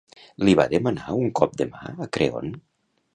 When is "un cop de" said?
1.25-1.67